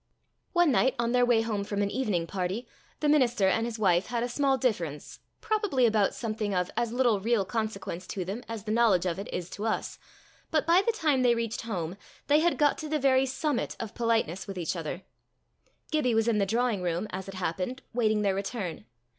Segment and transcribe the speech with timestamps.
[0.53, 2.67] One night on their way home from an evening party,
[3.01, 7.19] the minister and his wife had a small difference, probably about something of as little
[7.19, 9.99] real consequence to them as the knowledge of it is to us,
[10.49, 13.93] but by the time they reached home, they had got to the very summit of
[13.93, 15.03] politeness with each other.
[15.91, 18.85] Gibbie was in the drawing room, as it happened, waiting their return.